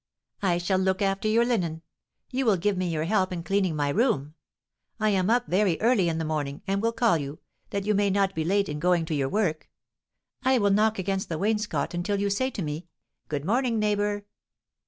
[0.41, 1.83] I shall look after your linen;
[2.31, 4.33] you will give me your help in cleaning my room.
[4.99, 7.37] I am up very early in the morning, and will call you,
[7.69, 9.69] that you may not be late in going to your work;
[10.43, 12.87] I will knock against the wainscot until you say to me,
[13.27, 14.25] 'Good morning, neighbour!'"